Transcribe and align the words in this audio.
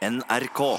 NRK. 0.00 0.78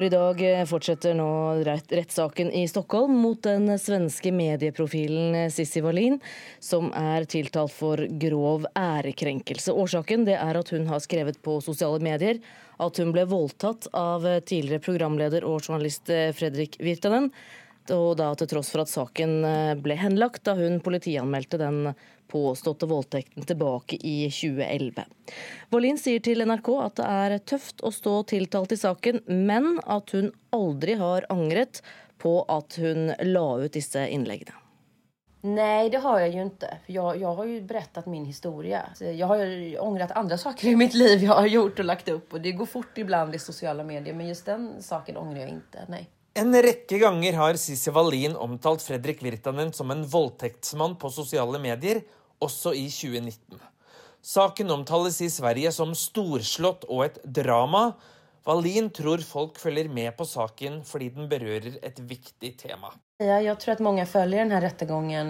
I 0.00 0.08
dag 0.08 0.38
fortsetter 0.68 1.12
nå 1.14 1.26
rettssaken 1.66 2.48
i 2.56 2.62
Stockholm 2.68 3.18
mot 3.20 3.42
den 3.44 3.68
svenske 3.78 4.32
medieprofilen 4.32 5.50
Sissi 5.52 5.82
Wallin, 5.84 6.16
som 6.56 6.88
er 6.96 7.26
tiltalt 7.28 7.74
for 7.76 8.00
grov 8.24 8.64
ærekrenkelse. 8.72 9.74
Årsaken 9.76 10.24
er 10.32 10.58
at 10.62 10.72
hun 10.72 10.88
har 10.88 11.04
skrevet 11.04 11.42
på 11.44 11.58
sosiale 11.60 12.00
medier 12.00 12.40
at 12.80 13.02
hun 13.02 13.12
ble 13.12 13.26
voldtatt 13.28 13.90
av 13.92 14.24
tidligere 14.48 14.80
programleder 14.80 15.44
og 15.44 15.60
journalist 15.60 16.08
Fredrik 16.38 16.80
Virtanen, 16.80 17.28
og 17.92 18.16
da 18.16 18.32
til 18.38 18.48
tross 18.48 18.72
for 18.72 18.86
at 18.86 18.94
saken 18.94 19.42
ble 19.84 20.00
henlagt 20.00 20.46
da 20.48 20.56
hun 20.56 20.80
politianmeldte 20.80 21.60
den 21.60 21.92
påståtte 22.32 22.88
voldtekten 22.88 23.44
tilbake 23.48 23.98
i 24.00 24.16
2011. 24.32 25.04
Wallin 25.74 26.00
sier 26.00 26.24
til 26.24 26.44
NRK 26.48 26.72
at 26.86 26.96
det 27.00 27.10
er 27.24 27.36
tøft 27.52 27.84
å 27.84 27.92
stå 27.92 28.16
tiltalt 28.32 28.72
i 28.72 28.80
saken, 28.80 29.22
men 29.28 29.76
at 29.84 30.16
hun 30.16 30.32
aldri 30.56 30.96
har 31.00 31.28
angret 31.32 31.82
på 32.22 32.40
at 32.48 32.78
hun 32.80 33.12
la 33.28 33.46
ut 33.60 33.76
disse 33.76 34.02
innleggene. 34.08 34.56
Nei, 35.42 35.88
det 35.90 35.98
har 36.04 36.20
jeg 36.22 36.34
jo 36.36 36.42
ikke. 36.46 36.68
Jeg, 36.86 37.14
jeg 37.18 37.36
har 37.38 37.46
jo 37.50 37.54
berettet 37.66 38.04
min 38.06 38.26
historie. 38.28 38.80
Jeg 39.02 39.26
har 39.26 39.40
jo 39.42 39.86
angret 39.88 40.14
andre 40.14 40.38
saker 40.38 40.70
i 40.70 40.76
mitt 40.78 40.94
liv 40.94 41.24
jeg 41.24 41.32
har 41.32 41.48
gjort 41.50 41.82
og 41.82 41.88
lagt 41.88 42.10
opp. 42.14 42.36
Og 42.36 42.44
det 42.44 42.54
går 42.58 42.68
fort 42.70 43.00
iblant 43.02 43.34
i 43.34 43.42
sosiale 43.42 43.82
medier, 43.86 44.14
men 44.14 44.30
just 44.30 44.46
den 44.46 44.68
saken 44.84 45.18
angrer 45.18 45.42
jeg 45.42 45.56
ikke. 45.56 45.86
Nei. 45.90 46.04
En 46.38 46.54
rekke 46.64 46.96
ganger 47.02 47.34
har 47.36 47.58
Sissi 47.60 47.90
Wallin 47.92 48.38
omtalt 48.40 48.80
Fredrik 48.86 49.18
Virtanen 49.20 49.74
som 49.76 49.90
en 49.92 50.06
voldtektsmann 50.08 50.94
på 51.02 51.10
sosiale 51.12 51.58
medier, 51.60 52.04
også 52.42 52.74
i 52.76 52.88
2019. 52.90 53.60
Saken 54.22 54.70
omtales 54.70 55.18
i 55.24 55.30
Sverige 55.30 55.72
som 55.74 55.94
storslått 55.98 56.86
og 56.88 57.06
et 57.08 57.22
drama. 57.24 57.92
Wallin 58.46 58.88
tror 58.94 59.22
folk 59.22 59.58
følger 59.58 59.88
med 59.90 60.14
på 60.18 60.26
saken 60.26 60.80
fordi 60.86 61.12
den 61.14 61.28
berører 61.30 61.78
et 61.82 61.98
viktig 61.98 62.52
tema. 62.58 62.90
Jeg 63.22 63.54
tror 63.62 63.76
at 63.76 63.82
mange 63.84 64.04
følger 64.08 64.42
denne 64.42 64.58
rettergangen 64.62 65.28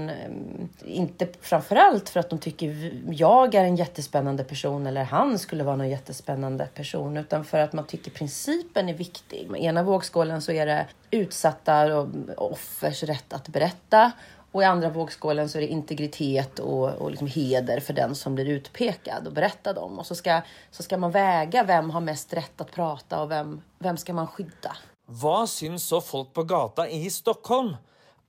ikke 0.86 1.28
framfor 1.44 1.80
alt 1.80 2.12
for 2.12 2.22
at 2.22 2.32
de 2.32 2.52
syns 2.52 3.18
jeg 3.18 3.56
er 3.58 3.68
en 3.68 3.76
kjempespennende 3.76 4.46
person, 4.48 4.86
eller 4.88 5.10
han 5.10 5.34
skulle 5.40 5.66
være 5.66 5.84
en 5.84 5.92
kjempespennende 5.92 6.68
person, 6.76 7.12
men 7.12 7.48
for 7.48 7.60
at 7.60 7.76
man 7.76 7.88
syns 7.90 8.12
prinsipen 8.16 8.88
er 8.88 8.96
viktig. 8.96 9.44
I 9.58 9.66
ene 9.68 9.84
vågskålen 9.84 10.40
så 10.40 10.56
er 10.56 10.70
det 10.70 10.80
utsatte 11.20 11.78
og 11.98 12.16
offers 12.48 13.04
rett 13.08 13.36
å 13.36 13.42
berette, 13.52 14.06
og 14.52 14.60
i 14.60 14.68
andre 14.68 14.90
vågskålen 14.92 15.48
så 15.48 15.58
er 15.58 15.64
det 15.64 15.72
integritet 15.72 16.60
og, 16.60 16.98
og 17.00 17.12
liksom 17.14 17.30
heder 17.32 17.80
for 17.80 17.96
den 17.96 18.12
som 18.18 18.36
blir 18.36 18.50
utpekt 18.58 19.08
og 19.14 19.30
berettet 19.32 19.80
om. 19.80 20.00
Og 20.02 20.06
så 20.06 20.16
skal, 20.18 20.44
så 20.70 20.84
skal 20.84 21.00
man 21.00 21.14
veie 21.14 21.64
hvem 21.64 21.88
har 21.94 22.04
mest 22.04 22.34
rett 22.36 22.52
til 22.58 22.66
å 22.66 22.74
prate, 22.74 23.22
og 23.22 23.30
hvem, 23.32 23.54
hvem 23.80 24.00
skal 24.00 24.18
man 24.20 24.28
skydde. 24.34 24.74
Hva 25.22 25.38
syns 25.48 25.88
så 25.88 26.02
folk 26.04 26.34
på 26.36 26.44
gata 26.48 26.84
i 26.88 27.08
Stockholm? 27.10 27.74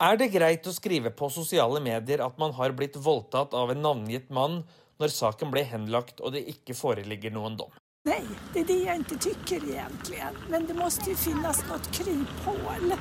Er 0.03 0.17
det 0.19 0.31
greit 0.33 0.65
å 0.67 0.73
skrive 0.75 1.11
på 1.15 1.29
sosiale 1.31 1.83
medier 1.83 2.23
at 2.25 2.39
man 2.41 2.55
har 2.57 2.73
blitt 2.75 2.97
voldtatt 2.99 3.53
av 3.55 3.71
en 3.71 3.83
navngitt 3.83 4.31
mann, 4.33 4.63
når 4.99 5.11
saken 5.11 5.51
ble 5.51 5.63
henlagt 5.67 6.23
og 6.23 6.35
det 6.35 6.45
ikke 6.49 6.75
foreligger 6.77 7.35
noen 7.35 7.59
dom? 7.59 7.75
Nei, 8.07 8.23
det 8.51 8.63
er 8.63 8.67
det 8.67 8.79
jeg 8.81 9.03
ikke 9.03 9.19
tykker 9.27 9.67
egentlig. 9.75 10.23
Men 10.51 10.65
det 10.67 10.75
må 10.75 10.89
jo 10.91 11.15
finnes 11.19 11.61
noe 11.69 11.79
kryphål. 11.95 12.97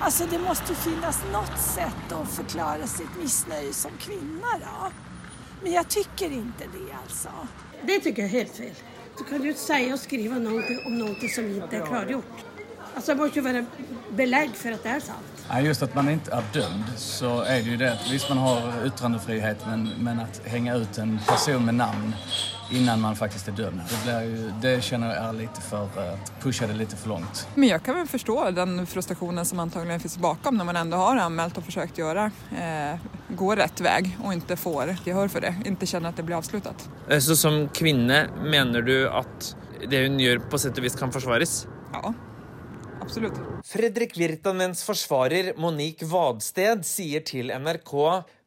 Alltså 0.00 0.26
det 0.30 0.38
måste 0.38 0.74
finnas 0.74 1.22
något 1.32 1.58
sätt 1.60 2.12
att 2.12 2.28
förklara 2.28 2.86
sitt 2.86 3.16
missnöje 3.22 3.72
som 3.72 3.90
kvinna 3.98 4.46
då. 4.60 4.90
Men 5.62 5.72
jag 5.72 5.88
tycker 5.88 6.30
inte 6.30 6.64
det 6.64 6.92
alltså. 7.02 7.28
Det 7.82 8.00
tycker 8.00 8.22
jag 8.22 8.30
är 8.30 8.38
helt 8.38 8.56
fel. 8.56 8.74
Du 9.18 9.24
kan 9.24 9.46
inte 9.46 9.60
säga 9.60 9.94
och 9.94 10.00
skriva 10.00 10.38
någonting 10.38 10.78
om 10.86 10.98
någonting 10.98 11.28
som 11.28 11.46
inte 11.46 11.76
är 11.76 11.86
klargjort. 11.86 12.24
Alltså 12.96 13.14
det 13.14 13.20
måste 13.20 13.38
ju 13.38 13.44
vara 13.44 13.64
belägg 14.10 14.50
för 14.54 14.72
att 14.72 14.82
det 14.82 14.88
är 14.88 15.00
sant. 15.00 15.18
Ja, 15.48 15.60
just 15.60 15.82
at 15.82 15.94
man 15.94 16.08
ikke 16.08 16.32
er 16.32 16.46
dømt, 16.52 16.94
så 16.98 17.42
er 17.44 17.60
det 17.62 17.70
jo 17.70 17.76
det 17.78 17.90
Visst 17.92 18.10
hvis 18.10 18.28
man 18.32 18.38
har 18.40 18.86
ytrandefrihet, 18.88 19.66
men, 19.68 19.82
men 20.02 20.22
at 20.24 20.40
henge 20.48 20.74
ut 20.74 20.98
en 20.98 21.18
person 21.28 21.64
med 21.64 21.76
navn 21.76 22.14
innan 22.72 23.00
man 23.00 23.16
faktisk 23.16 23.48
er 23.48 23.58
dømt, 23.58 23.84
det, 23.90 23.98
blir 24.02 24.48
det 24.62 24.72
kjenner 24.82 25.12
jeg 25.12 25.22
er 25.22 25.36
litt 25.36 25.60
for 25.68 25.92
uh, 26.00 26.30
pusha 26.42 26.66
det 26.66 26.78
litt 26.80 26.94
for 26.96 27.12
langt. 27.12 27.44
Men 27.54 27.68
jeg 27.68 27.84
kan 27.84 27.98
vel 28.00 28.08
forstå 28.10 28.38
den 28.56 28.80
frustrasjonen 28.90 29.46
som 29.46 29.60
antagelig 29.62 30.00
finnes 30.02 30.18
bakom 30.24 30.56
når 30.56 30.70
man 30.72 30.80
ändå 30.82 31.02
har 31.04 31.20
anmeldt 31.28 31.60
og 31.60 31.68
forsøkt 31.68 32.00
gjøre 32.00 32.30
eh, 32.56 33.04
gå 33.36 33.50
rett 33.60 33.82
vei 33.84 34.00
og 34.16 34.32
ikke 34.34 34.56
får 34.58 34.96
gehør 35.04 35.30
for 35.30 35.44
det, 35.44 35.52
ikke 35.68 35.90
kjenner 35.92 36.10
at 36.10 36.16
det 36.16 36.24
blir 36.26 36.40
avsluttet. 36.40 36.88
Eh, 37.10 37.20
så 37.20 37.36
som 37.36 37.66
kvinne 37.76 38.24
mener 38.40 38.82
du 38.82 38.96
at 39.12 39.52
det 39.84 40.06
hun 40.08 40.16
gjør 40.18 40.40
på 40.48 40.58
sett 40.64 40.80
og 40.80 40.88
vis 40.88 40.96
kan 40.98 41.12
forsvares? 41.14 41.66
Ja. 41.92 42.16
Absolutt. 43.06 43.36
Fredrik 43.62 44.16
Virtanens 44.18 44.80
forsvarer 44.82 45.52
Monique 45.62 46.08
Vadsted 46.10 46.82
sier 46.86 47.22
til 47.22 47.52
NRK 47.54 47.92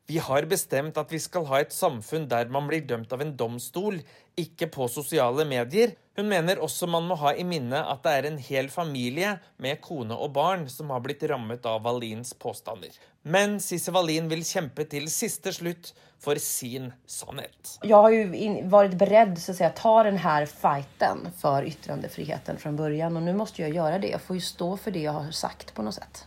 vi 0.10 0.18
har 0.26 0.48
bestemt 0.50 0.98
at 0.98 1.12
vi 1.14 1.20
skal 1.22 1.46
ha 1.48 1.60
et 1.62 1.72
samfunn 1.72 2.26
der 2.28 2.50
man 2.52 2.66
blir 2.68 2.82
dømt 2.90 3.12
av 3.14 3.22
en 3.22 3.36
domstol, 3.38 4.00
ikke 4.42 4.68
på 4.74 4.88
sosiale 4.90 5.46
medier. 5.48 5.94
Hun 6.18 6.28
mener 6.32 6.60
også 6.66 6.90
man 6.90 7.06
må 7.08 7.16
ha 7.22 7.36
i 7.38 7.46
minne 7.48 7.84
at 7.92 8.02
det 8.04 8.16
er 8.18 8.28
en 8.28 8.40
hel 8.42 8.72
familie 8.74 9.36
med 9.62 9.80
kone 9.86 10.18
og 10.18 10.34
barn 10.36 10.66
som 10.74 10.90
har 10.92 11.04
blitt 11.06 11.24
rammet 11.30 11.64
av 11.70 11.86
Valins 11.86 12.34
påstander. 12.34 12.92
Men 13.24 13.60
Sisse 13.60 13.92
Wallin 13.92 14.30
vil 14.32 14.46
kjempe 14.48 14.86
til 14.90 15.10
siste 15.12 15.52
slutt 15.54 15.92
for 16.20 16.40
sin 16.40 16.92
sannhet. 17.08 17.78
Jeg 17.84 17.96
har 17.96 18.12
jo 18.12 18.50
vært 18.72 18.96
beredt 19.00 19.40
til 19.40 19.56
å 19.56 19.72
ta 19.76 19.94
denne 20.08 20.40
fighten 20.52 21.26
for 21.40 21.68
ytringsfriheten 21.68 22.60
fra 22.60 22.74
begynnelsen, 22.76 23.20
og 23.20 23.28
nå 23.28 23.36
må 23.40 23.48
jeg 23.56 23.76
gjøre 23.76 24.02
det. 24.04 24.14
Jeg 24.16 24.24
får 24.24 24.40
jo 24.40 24.46
stå 24.50 24.70
for 24.84 24.96
det 24.96 25.06
jeg 25.06 25.16
har 25.16 25.32
sagt 25.36 25.74
på 25.76 25.86
noe 25.86 25.96
sett. 25.96 26.24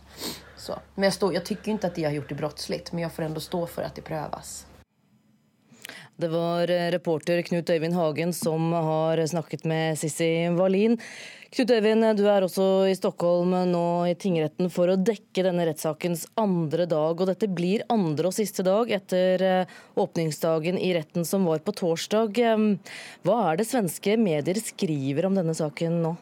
Så. 0.57 0.77
Men 0.95 1.09
jeg, 1.09 1.17
står, 1.19 1.39
ikke 1.41 1.79
at 1.81 1.95
de 1.95 2.05
har 2.07 2.15
gjort 2.15 2.29
det 2.29 2.39
brottslig, 2.39 2.83
men 2.93 3.05
jeg 3.05 3.15
får 3.17 3.41
stå 3.43 3.65
for 3.67 3.85
at 3.85 3.97
det 3.97 4.05
prøves. 4.07 4.53
Det 6.23 6.29
var 6.31 6.69
eh, 6.71 6.87
reporter 6.93 7.41
Knut 7.43 7.69
Øyvind 7.69 7.97
Hagen 7.97 8.31
som 8.33 8.71
har 8.71 9.19
snakket 9.27 9.65
med 9.67 9.97
Sissi 9.99 10.47
Wallin. 10.55 10.95
Knut 11.51 11.71
Øyvind, 11.75 12.05
du 12.15 12.23
er 12.31 12.45
også 12.45 12.67
i 12.87 12.95
Stockholm 12.95 13.51
nå 13.67 13.83
i 14.07 14.15
tingretten 14.15 14.71
for 14.71 14.87
å 14.87 14.95
dekke 14.95 15.43
denne 15.43 15.67
rettssakens 15.67 16.23
andre 16.39 16.87
dag. 16.87 17.19
og 17.19 17.27
Dette 17.27 17.51
blir 17.51 17.83
andre 17.91 18.31
og 18.31 18.37
siste 18.37 18.63
dag 18.63 18.93
etter 18.95 19.43
eh, 19.43 19.79
åpningsdagen 19.99 20.79
i 20.79 20.93
retten 20.95 21.27
som 21.27 21.43
var 21.49 21.59
på 21.59 21.75
torsdag. 21.83 22.39
Hva 23.27 23.39
er 23.49 23.59
det 23.59 23.67
svenske 23.67 24.15
medier 24.15 24.63
skriver 24.63 25.27
om 25.27 25.35
denne 25.35 25.57
saken 25.59 26.05
nå? 26.05 26.15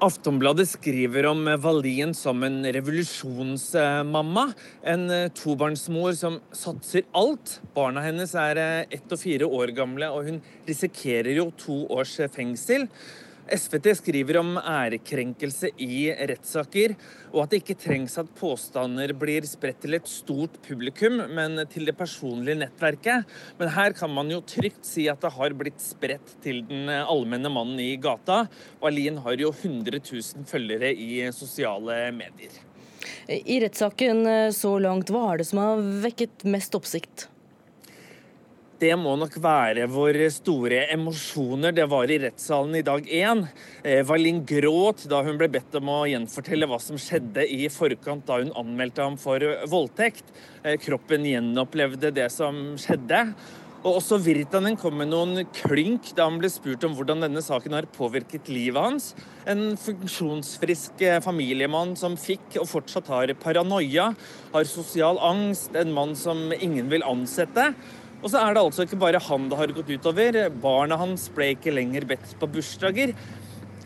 Aftonbladet 0.00 0.64
skriver 0.68 1.26
om 1.28 1.44
Valien 1.60 2.14
som 2.16 2.40
en 2.46 2.62
revolusjonsmamma. 2.72 4.46
En 4.80 5.02
eh, 5.12 5.26
tobarnsmor 5.36 6.14
som 6.16 6.38
satser 6.56 7.04
alt. 7.12 7.58
Barna 7.76 8.00
hennes 8.06 8.32
er 8.32 8.60
eh, 8.62 8.94
ett 8.96 9.12
og 9.12 9.20
fire 9.20 9.44
år 9.44 9.74
gamle, 9.76 10.08
og 10.08 10.30
hun 10.30 10.38
risikerer 10.68 11.34
jo 11.36 11.50
to 11.60 11.82
års 11.92 12.14
fengsel. 12.32 12.88
SVT 13.50 13.88
skriver 13.98 14.38
om 14.40 14.54
ærekrenkelse 14.58 15.72
i 15.82 16.04
rettssaker, 16.30 16.94
og 17.32 17.42
at 17.42 17.52
det 17.52 17.60
ikke 17.62 17.76
trengs 17.82 18.14
at 18.20 18.30
påstander 18.38 19.12
blir 19.18 19.46
spredt 19.48 19.80
til 19.84 19.96
et 19.98 20.10
stort 20.10 20.60
publikum, 20.66 21.18
men 21.34 21.58
til 21.72 21.88
det 21.88 21.96
personlige 21.98 22.60
nettverket. 22.62 23.26
Men 23.58 23.72
her 23.74 23.96
kan 23.98 24.12
man 24.14 24.30
jo 24.30 24.42
trygt 24.46 24.86
si 24.86 25.08
at 25.10 25.22
det 25.24 25.32
har 25.34 25.56
blitt 25.58 25.82
spredt 25.82 26.36
til 26.44 26.62
den 26.68 26.90
allmenne 27.00 27.50
mannen 27.52 27.80
i 27.82 27.96
gata. 28.00 28.44
Og 28.78 28.90
Alin 28.92 29.18
har 29.24 29.40
jo 29.40 29.50
100 29.50 29.98
000 29.98 30.46
følgere 30.50 30.92
i 30.94 31.26
sosiale 31.34 32.06
medier. 32.14 32.54
I 33.30 33.60
rettssaken 33.62 34.24
så 34.54 34.76
langt, 34.82 35.10
hva 35.10 35.32
er 35.32 35.42
det 35.42 35.50
som 35.50 35.62
har 35.62 35.84
vekket 36.06 36.46
mest 36.50 36.74
oppsikt? 36.78 37.28
Det 38.80 38.94
må 38.96 39.12
nok 39.20 39.34
være 39.44 39.84
hvor 39.92 40.16
store 40.32 40.86
emosjoner 40.94 41.74
det 41.76 41.84
var 41.90 42.08
i 42.08 42.16
rettssalen 42.22 42.78
i 42.78 42.84
dag 42.86 43.04
én. 43.04 43.44
Eh, 43.84 44.00
Valin 44.08 44.40
gråt 44.48 45.04
da 45.10 45.20
hun 45.26 45.36
ble 45.40 45.50
bedt 45.52 45.76
om 45.76 45.90
å 45.92 45.98
gjenfortelle 46.08 46.68
hva 46.70 46.80
som 46.80 46.96
skjedde 47.00 47.44
i 47.44 47.68
forkant 47.72 48.24
da 48.28 48.40
hun 48.40 48.54
anmeldte 48.56 49.04
ham 49.04 49.18
for 49.20 49.44
voldtekt. 49.68 50.24
Eh, 50.64 50.78
kroppen 50.80 51.28
gjenopplevde 51.28 52.14
det 52.16 52.30
som 52.32 52.78
skjedde. 52.80 53.26
Og 53.80 53.96
også 53.96 54.18
Virtanen 54.20 54.74
kom 54.76 54.98
med 55.00 55.08
noen 55.08 55.46
klynk 55.56 56.10
da 56.16 56.26
han 56.26 56.36
ble 56.40 56.50
spurt 56.52 56.82
om 56.84 56.92
hvordan 56.98 57.24
denne 57.24 57.40
saken 57.40 57.72
har 57.72 57.88
påvirket 57.94 58.50
livet 58.52 58.76
hans. 58.76 59.06
En 59.48 59.72
funksjonsfrisk 59.80 61.00
eh, 61.04 61.16
familiemann 61.24 61.94
som 61.96 62.18
fikk 62.20 62.58
og 62.60 62.68
fortsatt 62.68 63.08
har 63.08 63.32
paranoia, 63.40 64.10
har 64.52 64.68
sosial 64.68 65.20
angst, 65.24 65.72
en 65.76 65.96
mann 65.96 66.12
som 66.16 66.50
ingen 66.60 66.92
vil 66.92 67.06
ansette. 67.08 67.70
Og 68.20 68.28
så 68.28 68.40
er 68.42 68.52
det 68.52 68.62
altså 68.62 68.84
ikke 68.84 69.00
bare 69.00 69.20
han 69.24 69.46
det 69.48 69.56
har 69.56 69.70
gått 69.76 69.92
utover. 69.94 70.36
Barna 70.60 70.98
hans 71.00 71.28
ble 71.32 71.54
ikke 71.54 71.72
lenger 71.72 72.04
bedt 72.08 72.34
på 72.40 72.48
bursdager. 72.52 73.14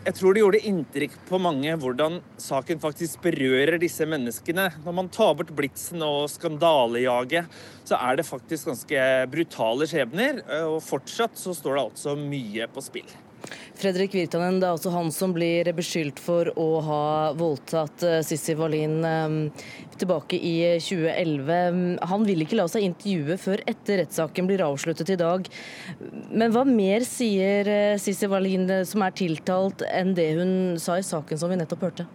Jeg 0.05 0.17
tror 0.19 0.35
det 0.35 0.41
gjorde 0.43 0.59
inntrykk 0.69 1.13
på 1.25 1.39
mange 1.41 1.71
hvordan 1.81 2.19
saken 2.37 2.81
faktisk 2.83 3.23
berører 3.23 3.79
disse 3.81 4.05
menneskene. 4.05 4.67
Når 4.85 4.97
man 4.99 5.09
tar 5.09 5.33
bort 5.39 5.53
blitsen 5.57 6.03
og 6.05 6.27
skandalejaget, 6.29 7.49
så 7.87 7.97
er 7.97 8.19
det 8.19 8.27
faktisk 8.27 8.69
ganske 8.69 9.07
brutale 9.31 9.87
skjebner. 9.89 10.43
Og 10.67 10.77
fortsatt 10.85 11.39
så 11.41 11.55
står 11.57 11.79
det 11.79 11.85
altså 11.87 12.19
mye 12.19 12.69
på 12.69 12.85
spill. 12.85 13.09
Fredrik 13.75 14.13
Virtanen, 14.15 14.61
det 14.61 14.69
er 14.69 14.77
altså 14.77 14.91
han 14.93 15.09
som 15.11 15.33
blir 15.35 15.67
beskyldt 15.75 16.19
for 16.23 16.47
å 16.55 16.67
ha 16.85 17.07
voldtatt 17.35 18.05
eh, 18.07 18.21
Sissy 18.23 18.53
Wallin 18.55 19.03
eh, 19.03 19.65
tilbake 19.99 20.39
i 20.39 20.53
2011. 20.79 21.97
Han 22.07 22.23
vil 22.27 22.45
ikke 22.45 22.55
la 22.55 22.69
seg 22.71 22.85
intervjue 22.87 23.35
før 23.41 23.63
etter 23.67 23.99
rettssaken 23.99 24.47
blir 24.47 24.63
avsluttet 24.63 25.11
i 25.11 25.19
dag. 25.19 25.49
Men 26.31 26.55
hva 26.55 26.63
mer 26.69 27.03
sier 27.07 27.67
eh, 27.67 27.97
Sissy 27.99 28.31
Wallin 28.31 28.69
som 28.87 29.03
er 29.03 29.17
tiltalt, 29.19 29.83
enn 29.91 30.15
det 30.15 30.31
hun 30.39 30.55
sa 30.79 30.95
i 30.95 31.05
saken 31.05 31.43
som 31.43 31.51
vi 31.51 31.59
nettopp 31.59 31.85
hørte? 31.89 32.07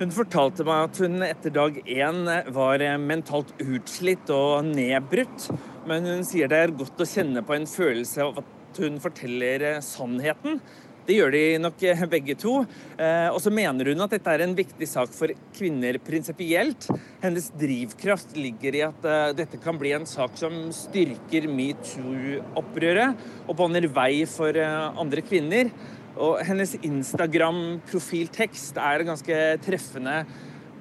Hun 0.00 0.10
fortalte 0.10 0.64
meg 0.66 0.88
at 0.88 1.04
hun 1.04 1.20
etter 1.22 1.52
dag 1.54 1.76
én 1.84 2.24
var 2.56 2.88
mentalt 2.98 3.52
utslitt 3.62 4.32
og 4.32 4.72
nedbrutt. 4.72 5.50
Men 5.84 6.08
hun 6.08 6.24
sier 6.26 6.48
det 6.48 6.64
er 6.64 6.78
godt 6.80 7.04
å 7.04 7.06
kjenne 7.06 7.44
på 7.44 7.54
en 7.54 7.68
følelse 7.68 8.24
av 8.24 8.40
at 8.40 8.60
hun 8.82 8.98
forteller 9.02 9.80
sannheten. 9.84 10.60
Det 11.04 11.18
gjør 11.18 11.34
de 11.34 11.58
nok 11.60 11.82
begge 12.08 12.32
to. 12.40 12.52
Eh, 12.96 13.28
og 13.28 13.36
så 13.44 13.50
mener 13.52 13.90
hun 13.92 14.00
at 14.06 14.14
dette 14.14 14.30
er 14.32 14.40
en 14.40 14.56
viktig 14.56 14.86
sak 14.88 15.12
for 15.12 15.28
kvinner 15.56 15.98
prinsipielt. 16.00 16.88
Hennes 17.20 17.50
drivkraft 17.60 18.32
ligger 18.38 18.74
i 18.78 18.80
at 18.86 19.04
eh, 19.04 19.34
dette 19.36 19.60
kan 19.60 19.76
bli 19.80 19.92
en 19.92 20.06
sak 20.08 20.38
som 20.40 20.72
styrker 20.72 21.48
metoo-opprøret 21.52 23.20
og 23.44 23.56
banner 23.58 23.84
vei 23.92 24.24
for 24.30 24.56
eh, 24.56 25.00
andre 25.00 25.20
kvinner. 25.26 25.68
Og 26.14 26.40
hennes 26.46 26.72
Instagram-profiltekst 26.80 28.78
er 28.80 29.04
ganske 29.04 29.58
treffende. 29.66 30.24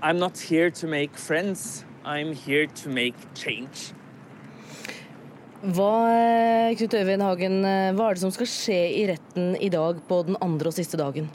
I'm 0.04 0.20
not 0.20 0.38
here 0.38 0.70
to 0.72 0.88
make 0.88 1.18
friends, 1.18 1.86
I'm 2.06 2.34
here 2.34 2.68
to 2.68 2.90
make 2.90 3.16
change. 3.36 3.94
Hva, 5.64 6.74
Knut 6.76 6.96
Øyvind 7.00 7.24
Hagen, 7.24 7.62
hva 7.96 8.10
er 8.10 8.18
det 8.18 8.24
som 8.26 8.34
skal 8.36 8.50
skje 8.52 8.82
i 9.00 9.06
retten 9.08 9.54
i 9.64 9.70
dag 9.72 10.02
på 10.10 10.18
den 10.28 10.36
andre 10.44 10.68
og 10.68 10.76
siste 10.76 11.00
dagen? 11.00 11.30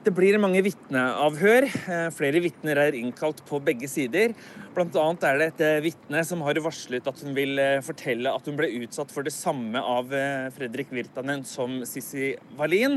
Det 0.00 0.14
blir 0.16 0.38
mange 0.40 0.62
vitneavhør. 0.64 1.66
Eh, 1.68 2.06
flere 2.16 2.40
vitner 2.40 2.78
er 2.80 2.94
innkalt 2.96 3.42
på 3.44 3.58
begge 3.60 3.84
sider. 3.90 4.32
Bl.a. 4.72 5.02
er 5.28 5.40
det 5.42 5.48
et 5.50 5.60
eh, 5.66 5.82
vitne 5.84 6.22
som 6.24 6.40
har 6.46 6.56
varslet 6.64 7.04
at 7.04 7.20
hun 7.20 7.36
vil 7.36 7.60
eh, 7.60 7.82
fortelle 7.84 8.32
at 8.32 8.48
hun 8.48 8.56
ble 8.56 8.70
utsatt 8.78 9.12
for 9.12 9.28
det 9.28 9.34
samme 9.36 9.76
av 9.76 10.08
Fredrik 10.56 10.88
Virtanen 10.96 11.44
som 11.44 11.82
Sissi 11.84 12.32
Wallin. 12.56 12.96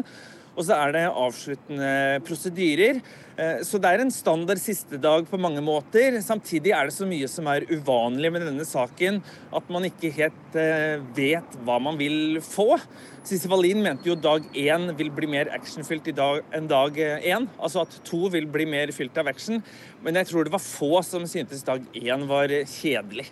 Og 0.54 0.66
så 0.68 0.78
er 0.78 0.94
det 0.94 1.04
avsluttende 1.10 1.92
prosedyrer. 2.28 3.00
Eh, 3.34 3.62
så 3.66 3.80
det 3.82 3.90
er 3.90 4.04
en 4.04 4.14
standard 4.14 4.62
siste 4.62 5.00
dag 5.02 5.26
på 5.30 5.40
mange 5.42 5.64
måter. 5.66 6.20
Samtidig 6.22 6.76
er 6.76 6.90
det 6.90 6.96
så 6.96 7.08
mye 7.10 7.30
som 7.32 7.50
er 7.50 7.66
uvanlig 7.72 8.30
med 8.34 8.46
denne 8.46 8.68
saken, 8.68 9.22
at 9.54 9.74
man 9.74 9.88
ikke 9.90 10.14
helt 10.14 10.60
eh, 10.60 11.02
vet 11.18 11.58
hva 11.66 11.80
man 11.82 11.98
vil 11.98 12.38
få. 12.46 12.78
Sissy 13.26 13.50
Wallin 13.50 13.82
mente 13.82 14.12
jo 14.12 14.18
dag 14.20 14.46
én 14.54 14.92
vil 15.00 15.10
bli 15.16 15.32
mer 15.32 15.50
actionfylt 15.56 16.12
enn 16.14 16.70
dag 16.70 17.00
én. 17.02 17.50
Altså 17.58 17.88
at 17.88 17.98
to 18.06 18.28
vil 18.34 18.46
bli 18.52 18.70
mer 18.70 18.94
fylt 18.94 19.18
av 19.18 19.32
action. 19.32 19.64
Men 20.06 20.22
jeg 20.22 20.30
tror 20.30 20.46
det 20.46 20.54
var 20.54 20.64
få 20.64 21.00
som 21.08 21.26
syntes 21.30 21.66
dag 21.66 21.82
én 21.98 22.28
var 22.30 22.54
kjedelig. 22.70 23.32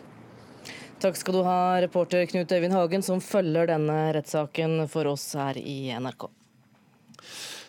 Takk 1.01 1.17
skal 1.17 1.33
du 1.33 1.41
ha, 1.45 1.81
reporter 1.81 2.27
Knut 2.29 2.51
Øyvind 2.53 2.77
Hagen, 2.77 3.01
som 3.01 3.21
følger 3.25 3.71
denne 3.73 4.11
rettssaken 4.13 4.85
for 4.89 5.09
oss 5.09 5.31
her 5.33 5.57
i 5.57 5.89
NRK. 5.97 6.29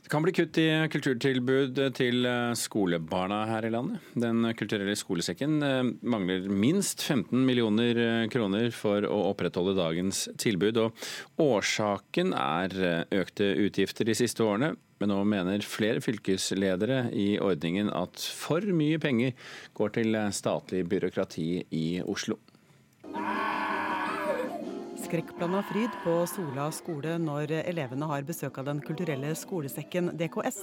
Det 0.03 0.11
kan 0.11 0.25
bli 0.25 0.33
kutt 0.35 0.59
i 0.59 0.67
kulturtilbud 0.91 1.79
til 1.95 2.27
eh, 2.27 2.53
skolebarna 2.59 3.45
her 3.47 3.69
i 3.69 3.71
landet. 3.71 4.03
Den 4.19 4.49
kulturelle 4.59 4.97
skolesekken 4.99 5.63
eh, 5.63 5.83
mangler 6.03 6.49
minst 6.51 7.05
15 7.07 7.39
millioner 7.47 8.01
eh, 8.03 8.27
kroner 8.33 8.75
for 8.75 9.07
å 9.07 9.21
opprettholde 9.31 9.77
dagens 9.79 10.25
tilbud. 10.43 10.83
og 10.83 11.45
Årsaken 11.47 12.35
er 12.35 13.07
økte 13.15 13.53
utgifter 13.63 14.11
de 14.11 14.19
siste 14.19 14.43
årene. 14.43 14.75
Men 14.99 15.15
nå 15.15 15.23
mener 15.27 15.63
flere 15.67 16.03
fylkesledere 16.03 17.05
i 17.15 17.37
ordningen 17.43 17.89
at 17.95 18.23
for 18.23 18.63
mye 18.75 18.99
penger 19.03 19.39
går 19.79 19.97
til 20.01 20.19
statlig 20.35 20.83
byråkrati 20.91 21.49
i 21.79 21.87
Oslo 22.03 22.39
skrekkblanda 25.13 25.59
fryd 25.69 25.97
på 26.01 26.13
Sola 26.25 26.71
skole 26.73 27.19
når 27.21 27.51
elevene 27.67 28.07
har 28.09 28.25
besøk 28.25 28.57
av 28.63 28.65
Den 28.71 28.79
kulturelle 28.81 29.35
skolesekken 29.37 30.09
DKS. 30.17 30.63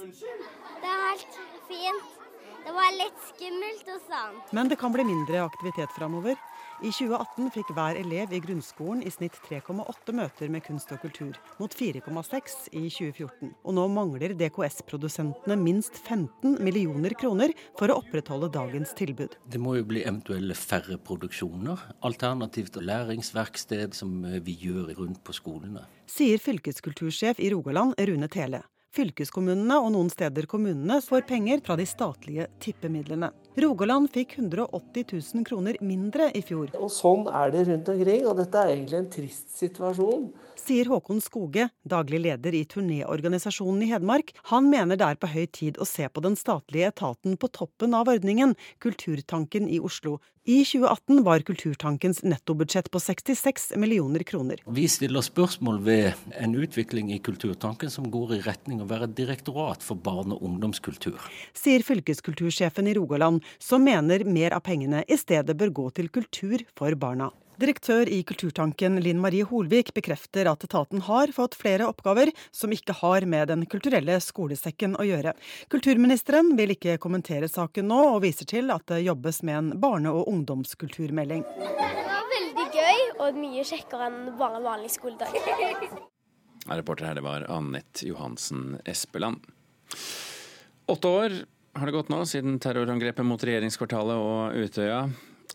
Det 0.82 0.90
er 0.90 1.20
helt 1.20 1.36
fint. 1.68 2.16
Det 2.64 2.74
var 2.74 2.96
litt 2.96 3.29
skummelt 3.40 3.88
og 3.88 4.00
sånn. 4.04 4.38
Men 4.56 4.68
det 4.68 4.76
kan 4.80 4.92
bli 4.92 5.04
mindre 5.06 5.40
aktivitet 5.42 5.92
framover. 5.96 6.36
I 6.80 6.90
2018 6.92 7.50
fikk 7.52 7.72
hver 7.76 7.98
elev 8.00 8.32
i 8.32 8.40
grunnskolen 8.40 9.02
i 9.04 9.12
snitt 9.12 9.36
3,8 9.48 10.14
møter 10.16 10.52
med 10.52 10.64
kunst 10.64 10.92
og 10.94 11.00
kultur, 11.02 11.36
mot 11.60 11.74
4,6 11.76 12.70
i 12.72 12.86
2014. 12.88 13.52
Og 13.64 13.76
nå 13.76 13.84
mangler 13.92 14.34
DKS-produsentene 14.36 15.58
minst 15.60 16.00
15 16.00 16.58
millioner 16.64 17.16
kroner 17.20 17.52
for 17.78 17.92
å 17.92 18.00
opprettholde 18.00 18.50
dagens 18.52 18.94
tilbud. 18.96 19.36
Det 19.44 19.60
må 19.60 19.76
jo 19.78 19.86
bli 19.92 20.04
eventuelle 20.06 20.56
færre 20.56 20.96
produksjoner, 21.04 21.84
alternativt 22.04 22.80
læringsverksted 22.80 23.96
som 23.96 24.20
vi 24.44 24.56
gjør 24.66 24.94
rundt 25.00 25.24
på 25.24 25.36
skolene. 25.36 25.86
Sier 26.10 26.40
fylkeskultursjef 26.42 27.40
i 27.40 27.52
Rogaland, 27.52 27.96
Rune 28.08 28.28
Tele. 28.32 28.64
Fylkeskommunene 28.90 29.76
og 29.78 29.92
noen 29.94 30.08
steder 30.10 30.48
kommunene 30.50 30.96
får 31.04 31.22
penger 31.28 31.60
fra 31.62 31.76
de 31.78 31.84
statlige 31.86 32.48
tippemidlene. 32.58 33.28
Rogaland 33.62 34.10
fikk 34.10 34.34
180 34.40 35.04
000 35.36 35.46
kroner 35.46 35.76
mindre 35.78 36.26
i 36.34 36.42
fjor. 36.42 36.72
Og 36.74 36.90
Sånn 36.90 37.28
er 37.30 37.52
det 37.54 37.68
rundt 37.68 37.90
omkring, 37.92 38.24
og 38.26 38.40
dette 38.40 38.58
er 38.58 38.72
egentlig 38.72 38.98
en 38.98 39.12
trist 39.14 39.54
situasjon 39.60 40.26
sier 40.60 40.90
Håkon 40.90 41.20
Skoge, 41.24 41.68
daglig 41.88 42.20
leder 42.26 42.54
i 42.54 42.64
turnéorganisasjonen 42.68 43.84
i 43.84 43.90
Hedmark. 43.90 44.34
Han 44.52 44.68
mener 44.70 44.98
det 45.00 45.06
er 45.06 45.20
på 45.20 45.30
høy 45.30 45.46
tid 45.52 45.80
å 45.80 45.88
se 45.88 46.08
på 46.08 46.22
den 46.24 46.36
statlige 46.38 46.92
etaten 46.92 47.38
på 47.40 47.50
toppen 47.54 47.96
av 47.96 48.10
ordningen, 48.12 48.54
Kulturtanken 48.82 49.68
i 49.68 49.80
Oslo. 49.80 50.18
I 50.48 50.62
2018 50.64 51.20
var 51.24 51.42
Kulturtankens 51.46 52.22
nettobudsjett 52.24 52.88
på 52.90 53.00
66 53.00 53.74
millioner 53.76 54.24
kroner. 54.26 54.62
Vi 54.66 54.86
stiller 54.88 55.24
spørsmål 55.24 55.82
ved 55.84 56.22
en 56.40 56.56
utvikling 56.56 57.12
i 57.12 57.20
Kulturtanken 57.20 57.92
som 57.92 58.08
går 58.10 58.38
i 58.38 58.40
retning 58.46 58.80
av 58.80 58.88
å 58.88 58.92
være 58.94 59.10
et 59.10 59.18
direktorat 59.20 59.84
for 59.84 60.00
barne- 60.00 60.38
og 60.38 60.48
ungdomskultur. 60.48 61.20
Sier 61.56 61.84
fylkeskultursjefen 61.84 62.88
i 62.88 62.96
Rogaland, 62.96 63.44
som 63.58 63.84
mener 63.84 64.24
mer 64.24 64.56
av 64.56 64.64
pengene 64.64 65.04
i 65.08 65.20
stedet 65.20 65.56
bør 65.60 65.76
gå 65.82 65.86
til 66.00 66.08
kultur 66.08 66.64
for 66.74 66.96
barna. 66.96 67.30
Direktør 67.60 68.08
i 68.08 68.22
Kulturtanken 68.24 68.94
Linn 69.04 69.18
Marie 69.20 69.44
Holvik 69.44 69.90
bekrefter 69.92 70.48
at 70.48 70.62
etaten 70.64 71.02
har 71.04 71.28
fått 71.36 71.58
flere 71.60 71.84
oppgaver 71.90 72.30
som 72.56 72.72
ikke 72.72 72.94
har 73.02 73.26
med 73.28 73.50
Den 73.52 73.66
kulturelle 73.68 74.14
skolesekken 74.24 74.94
å 74.96 75.04
gjøre. 75.04 75.34
Kulturministeren 75.68 76.54
vil 76.56 76.72
ikke 76.72 76.96
kommentere 77.02 77.50
saken 77.52 77.90
nå, 77.90 77.98
og 78.14 78.22
viser 78.24 78.48
til 78.48 78.72
at 78.72 78.86
det 78.88 79.02
jobbes 79.04 79.42
med 79.44 79.58
en 79.58 79.70
barne- 79.82 80.08
og 80.08 80.30
ungdomskulturmelding. 80.32 81.44
Det 81.60 81.92
var 82.08 82.32
veldig 82.32 82.68
gøy, 82.72 83.04
og 83.26 83.40
mye 83.44 83.68
kjekkere 83.68 84.08
enn 84.08 84.20
bare 84.40 84.64
vanlig 84.64 84.94
skoledag. 84.96 85.36
Reporter 86.70 87.10
her 87.10 87.20
det 87.20 87.26
var 87.28 87.44
Anette 87.52 88.08
Johansen 88.08 88.78
Espeland. 88.88 89.44
Åtte 90.88 91.12
år 91.12 91.42
har 91.76 91.86
det 91.86 91.92
gått 91.98 92.08
nå 92.08 92.24
siden 92.24 92.56
terrorangrepet 92.62 93.26
mot 93.26 93.44
regjeringskvartalet 93.44 94.16
og 94.16 94.56
Utøya. 94.64 95.10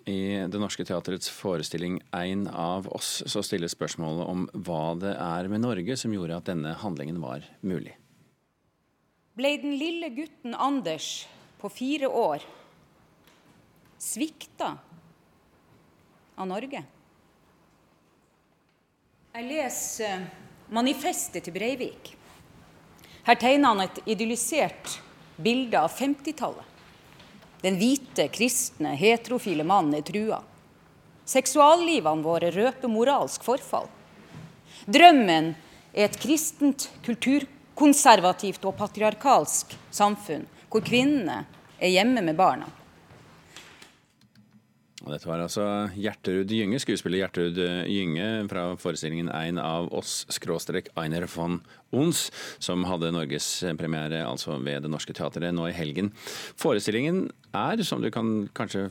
I 0.05 0.47
Det 0.51 0.59
Norske 0.59 0.85
Teatrets 0.85 1.29
forestilling 1.29 2.01
'Ein 2.11 2.47
av 2.47 2.87
oss' 2.87 3.23
så 3.27 3.43
stilles 3.43 3.75
spørsmålet 3.75 4.27
om 4.27 4.49
hva 4.53 4.99
det 4.99 5.15
er 5.15 5.47
med 5.47 5.61
Norge 5.61 5.97
som 5.97 6.11
gjorde 6.11 6.37
at 6.37 6.45
denne 6.45 6.73
handlingen 6.73 7.21
var 7.21 7.45
mulig. 7.61 7.95
Ble 9.35 9.57
den 9.57 9.77
lille 9.77 10.09
gutten 10.09 10.55
Anders 10.55 11.27
på 11.59 11.69
fire 11.69 12.07
år 12.07 12.43
svikta 13.99 14.77
av 16.37 16.47
Norge? 16.47 16.83
Jeg 19.35 19.49
leser 19.49 20.29
manifestet 20.71 21.43
til 21.43 21.53
Breivik. 21.53 22.15
Her 23.25 23.35
tegner 23.35 23.73
han 23.73 23.81
et 23.81 23.99
idyllisert 24.05 24.99
bilde 25.41 25.79
av 25.79 25.91
50-tallet. 25.91 26.63
Den 27.65 27.79
hvite, 27.81 28.04
kristne, 28.31 28.95
heterofile 28.95 29.63
mann 29.67 29.93
er 29.95 30.03
trua. 30.05 30.41
Seksuallivene 31.25 32.23
våre 32.23 32.51
røper 32.53 32.91
moralsk 32.91 33.43
forfall. 33.43 33.87
Drømmen 34.85 35.53
er 35.95 36.07
et 36.07 36.17
kristent, 36.21 36.89
kulturkonservativt 37.05 38.65
og 38.67 38.77
patriarkalsk 38.77 39.73
samfunn, 39.89 40.45
hvor 40.69 40.85
kvinnene 40.85 41.43
er 41.79 41.93
hjemme 41.95 42.21
med 42.21 42.37
barna. 42.37 42.69
Dette 45.05 45.29
var 45.29 45.43
altså 45.43 45.65
Gjertrud 45.93 46.49
Gynge, 46.49 46.79
skuespiller 46.81 47.21
Gjertrud 47.23 47.59
Gynge 47.89 48.27
fra 48.49 48.63
forestillingen 48.81 49.29
'Ein 49.29 49.59
av 49.61 49.91
oss', 49.93 50.25
skråstrek 50.33 50.89
Einer 50.97 51.27
von 51.27 51.61
Ons, 51.95 52.31
som 52.59 52.83
hadde 52.89 53.11
norgespremiere 53.13 54.25
altså 54.25 54.57
ved 54.59 54.83
Det 54.83 54.91
Norske 54.91 55.13
Teatret 55.15 55.53
nå 55.55 55.69
i 55.69 55.75
helgen. 55.75 56.11
Forestillingen 56.59 57.29
er, 57.55 57.83
som 57.87 58.01
du 58.03 58.09
kan 58.11 58.49
kanskje 58.57 58.89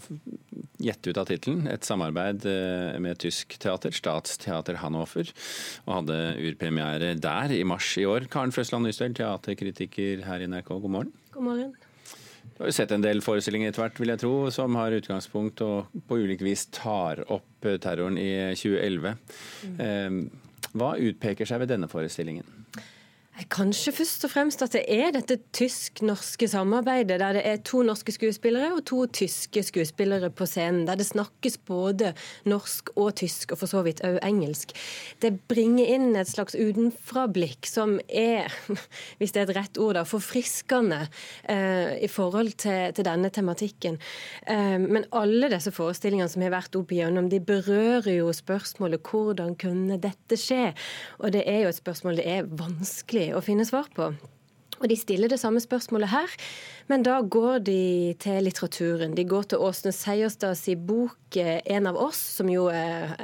gjette 0.80 1.10
ut 1.10 1.20
av 1.20 1.28
tittelen. 1.28 1.66
Et 1.70 1.84
samarbeid 1.84 2.46
eh, 2.48 2.98
med 3.02 3.20
tysk 3.22 3.58
teater, 3.60 3.94
Statsteater 3.94 4.80
Hannover, 4.82 5.32
og 5.86 5.96
hadde 6.00 6.20
urpremiere 6.40 7.14
der 7.20 7.56
i 7.56 7.64
mars 7.66 7.90
i 8.00 8.06
år. 8.08 8.28
Karen 8.32 8.54
Frøsland 8.54 8.88
Nystøl, 8.88 9.16
teaterkritiker 9.16 10.24
her 10.28 10.44
i 10.44 10.48
NRK, 10.50 10.76
god 10.78 10.96
morgen. 10.98 11.12
God 11.34 11.50
morgen. 11.50 11.74
Du 12.54 12.62
har 12.62 12.70
jo 12.70 12.76
sett 12.76 12.92
en 12.94 13.02
del 13.02 13.22
forestillinger 13.24 13.72
etter 13.72 13.82
hvert, 13.82 13.98
vil 13.98 14.12
jeg 14.12 14.22
tro, 14.22 14.34
som 14.54 14.76
har 14.78 14.94
utgangspunkt 14.94 15.62
og 15.66 15.94
på 16.06 16.20
ulikt 16.22 16.44
vis 16.46 16.68
tar 16.70 17.24
opp 17.26 17.66
terroren 17.82 18.18
i 18.20 18.30
2011. 18.54 19.16
Mm. 19.74 20.20
Hva 20.74 20.92
utpeker 21.02 21.48
seg 21.50 21.64
ved 21.64 21.72
denne 21.74 21.90
forestillingen? 21.90 22.46
Kanskje 23.34 23.90
først 23.90 24.24
og 24.28 24.30
fremst 24.30 24.60
at 24.62 24.76
det 24.76 24.84
er 24.94 25.08
dette 25.10 25.40
tysk-norske 25.56 26.46
samarbeidet, 26.46 27.16
der 27.18 27.34
det 27.34 27.40
er 27.42 27.56
to 27.66 27.80
norske 27.82 28.12
skuespillere 28.14 28.68
og 28.76 28.84
to 28.86 29.00
tyske 29.10 29.64
skuespillere 29.66 30.28
på 30.30 30.46
scenen. 30.46 30.84
Der 30.86 30.94
det 30.94 31.08
snakkes 31.08 31.58
både 31.66 32.12
norsk 32.46 32.92
og 32.94 33.16
tysk, 33.18 33.50
og 33.52 33.58
for 33.58 33.66
så 33.66 33.82
vidt 33.82 34.04
òg 34.06 34.20
engelsk. 34.22 34.70
Det 35.18 35.32
bringer 35.50 35.90
inn 35.96 36.14
et 36.14 36.30
slags 36.30 36.54
utenfrablikk 36.54 37.66
som 37.66 37.96
er, 38.06 38.54
hvis 39.18 39.34
det 39.34 39.42
er 39.42 39.50
et 39.50 39.56
rett 39.58 39.82
ord, 39.82 39.98
da, 39.98 40.06
forfriskende 40.06 41.00
eh, 41.50 41.98
i 42.06 42.10
forhold 42.10 42.54
til, 42.62 42.94
til 42.94 43.08
denne 43.10 43.32
tematikken. 43.34 43.98
Eh, 44.46 44.78
men 44.78 45.08
alle 45.10 45.50
disse 45.50 45.74
forestillingene 45.74 46.30
som 46.30 46.46
har 46.46 46.54
vært 46.54 46.78
opp 46.78 46.94
igjennom, 46.94 47.32
de 47.34 47.42
berører 47.42 48.12
jo 48.14 48.30
spørsmålet 48.30 49.02
hvordan 49.10 49.58
kunne 49.58 49.98
dette 49.98 50.38
skje? 50.38 50.70
Og 51.18 51.34
det 51.34 51.42
er 51.50 51.64
jo 51.64 51.74
et 51.74 51.82
spørsmål 51.82 52.22
det 52.22 52.30
er 52.30 52.54
vanskelig 52.62 53.23
å 53.32 53.42
finne 53.44 53.64
svar 53.68 53.88
på. 53.96 54.12
Og 54.82 54.88
De 54.90 54.96
stiller 54.98 55.30
det 55.30 55.38
samme 55.38 55.62
spørsmålet 55.62 56.10
her, 56.10 56.32
men 56.90 57.04
da 57.06 57.20
går 57.22 57.62
de 57.64 58.14
til 58.20 58.42
litteraturen. 58.44 59.14
De 59.16 59.24
går 59.24 59.46
til 59.48 59.62
Åsne 59.62 59.92
Seierstads 59.94 60.66
bok 60.84 61.36
eh, 61.36 61.62
'En 61.64 61.86
av 61.86 61.96
oss', 61.96 62.20
som 62.36 62.50
jo 62.50 62.66
er, 62.68 63.14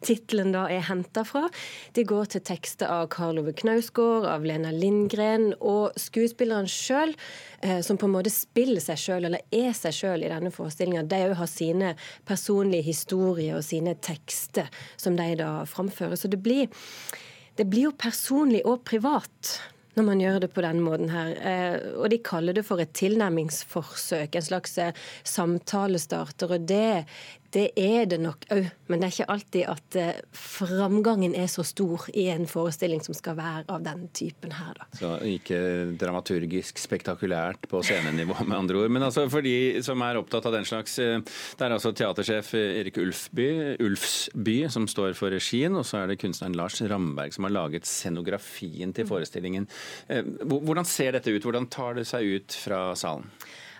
tittelen 0.00 0.52
da 0.52 0.66
er 0.70 0.80
henta 0.80 1.24
fra. 1.24 1.50
De 1.92 2.04
går 2.04 2.24
til 2.24 2.40
tekster 2.40 2.86
av 2.86 3.08
Karl 3.08 3.38
Ove 3.38 3.52
Knausgård, 3.52 4.24
av 4.24 4.44
Lena 4.44 4.70
Lindgren 4.70 5.52
og 5.60 5.92
skuespilleren 5.98 6.66
sjøl, 6.66 7.14
eh, 7.62 7.80
som 7.82 7.98
på 7.98 8.06
en 8.06 8.14
måte 8.16 8.30
spiller 8.30 8.80
seg 8.80 8.96
sjøl, 8.96 9.26
eller 9.26 9.40
er 9.52 9.72
seg 9.72 9.92
sjøl 9.92 10.24
i 10.24 10.32
denne 10.32 10.50
forestillinga. 10.50 11.02
De 11.02 11.16
òg 11.28 11.34
har 11.34 11.46
sine 11.46 11.96
personlige 12.24 12.82
historier 12.84 13.56
og 13.56 13.64
sine 13.64 13.94
tekster 13.94 14.70
som 14.96 15.16
de 15.16 15.34
da 15.34 15.64
framfører. 15.66 16.16
Så 16.16 16.30
det 16.30 16.42
blir 16.42 16.68
det 17.60 17.66
blir 17.68 17.90
jo 17.90 17.96
personlig 18.00 18.62
og 18.64 18.80
privat 18.88 19.58
når 19.98 20.06
man 20.06 20.20
gjør 20.22 20.38
det 20.44 20.48
på 20.54 20.62
den 20.64 20.78
måten 20.80 21.10
her. 21.12 21.32
Eh, 21.44 21.74
og 21.98 22.06
de 22.12 22.20
kaller 22.24 22.56
det 22.56 22.62
for 22.64 22.80
et 22.80 22.92
tilnærmingsforsøk, 22.96 24.38
en 24.38 24.46
slags 24.46 24.78
eh, 24.80 24.96
samtalestarter. 25.28 26.54
Og 26.56 26.64
det, 26.70 27.04
det 27.54 27.66
er 27.78 28.06
det 28.10 28.18
nok 28.22 28.44
òg, 28.54 28.68
men 28.90 29.00
det 29.00 29.08
er 29.08 29.14
ikke 29.14 29.32
alltid 29.34 29.64
at 29.70 29.96
eh, 29.98 30.20
framgangen 30.36 31.34
er 31.34 31.48
så 31.50 31.64
stor 31.66 32.06
i 32.14 32.28
en 32.30 32.46
forestilling 32.50 33.02
som 33.02 33.16
skal 33.16 33.36
være 33.38 33.64
av 33.72 33.82
den 33.84 34.06
typen 34.16 34.54
her, 34.54 34.76
da. 34.78 34.86
Så 34.98 35.12
ikke 35.26 35.60
dramaturgisk 36.00 36.78
spektakulært 36.78 37.66
på 37.70 37.82
scenenivå, 37.86 38.36
med 38.46 38.58
andre 38.58 38.84
ord. 38.84 38.94
Men 38.94 39.06
altså 39.08 39.26
for 39.32 39.44
de 39.44 39.82
som 39.84 40.02
er 40.06 40.20
opptatt 40.20 40.46
av 40.46 40.54
den 40.54 40.68
slags, 40.68 40.98
eh, 41.02 41.18
det 41.20 41.66
er 41.66 41.74
altså 41.74 41.92
teatersjef 41.96 42.52
Erik 42.60 43.00
Ulfby, 43.02 43.48
Ulfsby 43.82 44.58
som 44.70 44.86
står 44.90 45.16
for 45.18 45.34
regien, 45.34 45.74
og 45.78 45.86
så 45.88 46.02
er 46.02 46.12
det 46.12 46.20
kunstneren 46.22 46.58
Lars 46.58 46.78
Ramberg 46.80 47.34
som 47.34 47.48
har 47.48 47.56
laget 47.56 47.88
scenografien 47.88 48.94
til 48.94 49.08
forestillingen. 49.10 49.66
Eh, 50.08 50.22
hvordan 50.46 50.86
ser 50.86 51.18
dette 51.18 51.34
ut? 51.34 51.42
Hvordan 51.42 51.66
tar 51.72 51.98
det 51.98 52.06
seg 52.10 52.36
ut 52.36 52.60
fra 52.62 52.90
salen? 52.98 53.26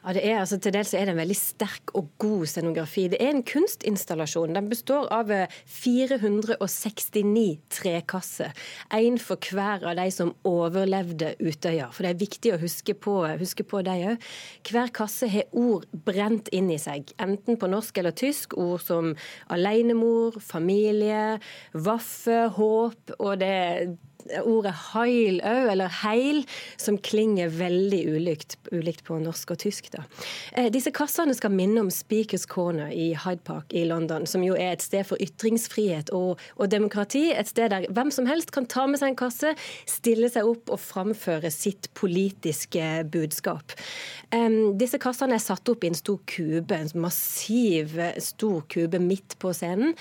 Ja, 0.00 0.14
det 0.16 0.23
er, 0.25 0.38
altså, 0.40 0.57
Til 0.59 0.73
dels 0.73 0.95
er 0.97 1.04
det 1.04 1.12
en 1.14 1.21
veldig 1.21 1.37
sterk 1.37 1.92
og 1.99 2.09
god 2.23 2.47
scenografi. 2.49 3.07
Det 3.12 3.21
er 3.21 3.35
en 3.35 3.45
kunstinstallasjon. 3.45 4.54
Den 4.57 4.71
består 4.71 5.11
av 5.12 5.28
469 5.69 7.45
eh, 7.45 7.59
trekasser. 7.69 8.54
Én 8.97 9.19
for 9.21 9.37
hver 9.50 9.85
av 9.90 9.99
de 10.00 10.09
som 10.14 10.33
overlevde 10.49 11.35
Utøya. 11.40 11.90
For 11.92 12.07
det 12.07 12.14
er 12.14 12.23
viktig 12.25 12.54
å 12.54 12.61
huske 12.62 12.97
på, 12.97 13.19
huske 13.40 13.66
på 13.69 13.83
de 13.87 13.97
òg. 14.14 14.28
Hver 14.71 14.92
kasse 14.97 15.28
har 15.28 15.49
ord 15.52 15.85
brent 15.92 16.49
inn 16.57 16.71
i 16.73 16.80
seg. 16.80 17.12
Enten 17.21 17.61
på 17.61 17.69
norsk 17.71 18.00
eller 18.00 18.16
tysk. 18.16 18.57
Ord 18.61 18.80
som 18.85 19.12
alenemor, 19.52 20.40
familie, 20.40 21.40
vaffe, 21.76 22.47
håp. 22.57 23.19
Og 23.19 23.37
det 23.42 23.99
ordet 24.44 24.74
heil 24.90 25.40
òg, 25.46 25.70
eller 25.74 25.92
heil, 26.00 26.42
som 26.80 26.98
klinger 26.98 27.50
veldig 27.54 28.00
ulikt, 28.14 28.56
ulikt 28.72 29.04
på 29.06 29.18
norsk 29.22 29.54
og 29.54 29.60
tysk. 29.62 29.90
Da. 29.94 30.04
Eh, 30.54 30.70
disse 30.72 30.92
kassene 30.94 31.34
skal 31.36 31.54
minne 31.54 31.84
om 31.84 31.90
Speakers 31.94 32.46
Corner 32.50 32.92
i 32.94 33.10
Hyde 33.14 33.44
Park 33.46 33.74
i 33.76 33.84
London, 33.88 34.26
som 34.30 34.44
jo 34.44 34.56
er 34.58 34.74
et 34.74 34.84
sted 34.84 35.06
for 35.08 35.20
ytringsfrihet 35.22 36.12
og, 36.16 36.40
og 36.56 36.72
demokrati. 36.72 37.28
Et 37.34 37.48
sted 37.48 37.72
der 37.72 37.88
hvem 37.90 38.12
som 38.14 38.28
helst 38.30 38.54
kan 38.54 38.68
ta 38.70 38.86
med 38.90 39.00
seg 39.00 39.12
en 39.12 39.20
kasse, 39.20 39.54
stille 39.88 40.30
seg 40.32 40.48
opp 40.48 40.72
og 40.72 40.82
framføre 40.82 41.52
sitt 41.54 41.90
politiske 41.98 43.04
budskap. 43.10 43.74
Um, 44.34 44.76
disse 44.78 45.00
kassene 45.02 45.36
er 45.36 45.42
satt 45.42 45.68
opp 45.72 45.84
i 45.84 45.90
en 45.90 45.98
stor 45.98 46.20
kube, 46.30 46.76
en 46.76 46.92
massiv, 47.02 47.96
stor 48.22 48.62
kube 48.70 49.00
midt 49.02 49.38
på 49.42 49.52
scenen. 49.56 49.96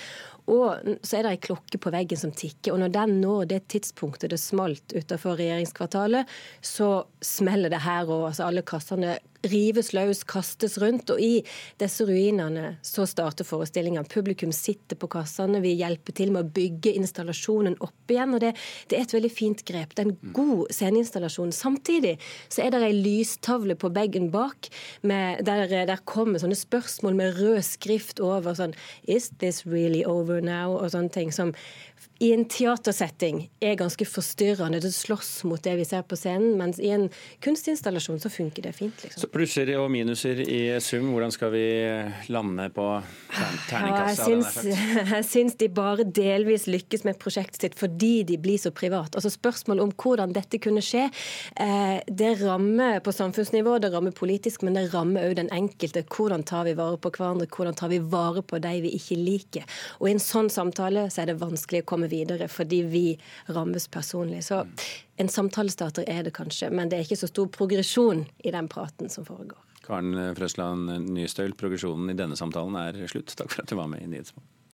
Og 0.49 0.97
så 1.05 1.19
er 1.19 1.25
det 1.25 1.33
ei 1.35 1.41
klokke 1.49 1.79
på 1.81 1.91
veggen 1.93 2.19
som 2.19 2.33
tikker, 2.33 2.73
og 2.73 2.81
når 2.81 2.93
den 2.95 3.17
når 3.21 3.49
det 3.51 3.59
tidspunktet 3.69 4.33
det 4.33 4.39
smalt 4.41 4.95
utenfor 4.95 5.37
regjeringskvartalet, 5.37 6.29
så 6.65 7.03
smeller 7.21 7.69
det 7.69 7.83
her 7.85 8.09
og 8.09 8.29
altså 8.31 8.47
alle 8.47 8.65
kassene 8.65 9.19
rives 9.47 9.91
løs, 9.95 10.23
kastes 10.27 10.77
rundt. 10.81 11.09
Og 11.13 11.21
i 11.21 11.43
disse 11.79 12.05
ruinene 12.07 12.75
så 12.85 13.05
starter 13.09 13.47
forestillinga. 13.47 14.03
Publikum 14.11 14.51
sitter 14.55 14.99
på 14.99 15.09
kassene, 15.11 15.61
vi 15.63 15.75
hjelper 15.79 16.15
til 16.17 16.33
med 16.35 16.47
å 16.47 16.53
bygge 16.59 16.95
installasjonen 16.99 17.77
opp 17.85 18.13
igjen. 18.13 18.35
og 18.35 18.43
Det, 18.43 18.53
det 18.91 18.99
er 18.99 19.07
et 19.07 19.15
veldig 19.15 19.33
fint 19.33 19.63
grep. 19.67 19.95
Det 19.95 20.05
er 20.05 20.11
en 20.11 20.33
god 20.35 20.73
sceneinstallasjon. 20.75 21.53
Samtidig 21.55 22.17
så 22.47 22.65
er 22.65 22.73
det 22.73 22.83
ei 22.89 22.95
lystavle 22.95 23.77
på 23.79 23.91
veggen 23.95 24.29
bak 24.33 24.71
med, 25.07 25.45
der, 25.47 25.67
der 25.89 26.05
kommer 26.09 26.41
sånne 26.41 26.57
spørsmål 26.59 27.17
med 27.19 27.39
rød 27.39 27.61
skrift 27.67 28.23
over 28.23 28.57
sånn 28.57 28.75
Is 29.09 29.29
this 29.39 29.65
really 29.67 30.03
over 30.05 30.41
now? 30.43 30.77
og 30.79 30.91
sånne 30.93 31.11
ting 31.13 31.31
som 31.33 31.53
i 32.19 32.33
en 32.35 32.43
teatersetting 32.51 33.45
er 33.63 33.77
ganske 33.79 34.03
forstyrrende. 34.03 34.81
Det 34.83 34.91
slåss 34.91 35.45
mot 35.47 35.61
det 35.63 35.77
vi 35.79 35.85
ser 35.87 36.03
på 36.03 36.17
scenen. 36.19 36.57
Mens 36.59 36.79
i 36.83 36.89
en 36.91 37.07
kunstinstallasjon 37.43 38.19
så 38.19 38.31
funker 38.31 38.65
det 38.65 38.73
fint. 38.75 39.05
Liksom. 39.05 39.21
Så 39.23 39.29
Plusser 39.31 39.71
og 39.79 39.87
minuser 39.93 40.41
i 40.43 40.59
sum, 40.83 41.13
hvordan 41.13 41.31
skal 41.31 41.53
vi 41.53 41.63
lande 42.33 42.65
på 42.75 42.87
terningkassa? 43.69 44.27
Ja, 44.27 44.41
jeg, 44.67 45.05
jeg 45.13 45.27
syns 45.29 45.55
de 45.61 45.69
bare 45.71 46.03
delvis 46.03 46.67
lykkes 46.67 47.05
med 47.07 47.19
prosjektet 47.23 47.63
sitt 47.63 47.77
fordi 47.79 48.25
de 48.27 48.35
blir 48.41 48.59
så 48.59 48.73
privat. 48.75 49.15
Altså 49.15 49.31
Spørsmålet 49.31 49.85
om 49.85 49.95
hvordan 49.95 50.35
dette 50.35 50.59
kunne 50.59 50.83
skje, 50.83 51.05
eh, 51.55 52.01
det 52.03 52.33
rammer 52.43 52.99
på 53.05 53.15
samfunnsnivå, 53.15 53.77
det 53.79 53.93
rammer 53.93 54.15
politisk, 54.15 54.67
men 54.67 54.75
det 54.75 54.89
rammer 54.91 55.29
òg 55.29 55.37
den 55.39 55.53
enkelte. 55.55 56.03
Hvordan 56.03 56.43
tar 56.43 56.67
vi 56.67 56.75
vare 56.75 56.99
på 56.99 57.13
hverandre, 57.15 57.47
hvordan 57.47 57.79
tar 57.79 57.93
vi 57.93 58.03
vare 58.03 58.43
på 58.43 58.59
de 58.59 58.75
vi 58.83 58.93
ikke 58.99 59.19
liker? 59.23 59.79
Og 60.03 60.09
i 60.09 60.17
en 60.17 60.23
sånn 60.23 60.51
samtale 60.51 61.07
så 61.07 61.23
er 61.23 61.31
det 61.31 61.39
vanskelig 61.39 61.85
å 61.85 61.89
komme 61.93 62.08
videre 62.11 62.49
fordi 62.51 62.81
vi 62.89 63.05
rammes 63.47 63.87
personlig. 63.91 64.43
Så 64.49 64.63
en 65.19 65.31
samtalestarter 65.31 66.07
er 66.09 66.25
det 66.27 66.35
kanskje, 66.37 66.71
men 66.73 66.91
det 66.91 66.99
er 66.99 67.07
ikke 67.07 67.21
så 67.23 67.31
stor 67.31 67.49
progresjon 67.53 68.25
i 68.43 68.53
den 68.55 68.69
praten 68.71 69.11
som 69.11 69.27
foregår. 69.27 69.59
Karen 69.85 70.13
Frøsland 70.37 70.91
Nystøl, 71.09 71.55
progresjonen 71.57 72.11
i 72.13 72.17
denne 72.17 72.37
samtalen 72.37 72.77
er 72.77 72.99
slutt. 73.09 73.33
Takk 73.37 73.53
for 73.53 73.63
at 73.63 73.71
du 73.71 73.77
var 73.79 73.89
med 73.89 74.03
i 74.05 74.11
Nyhetsmorgen. 74.11 74.58